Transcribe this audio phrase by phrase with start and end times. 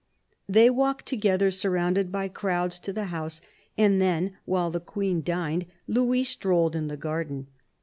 [0.49, 3.39] They walked together, surrounded by crowds, to the house,
[3.77, 7.45] and then, while the Queen dined, Louis strolled in the garden.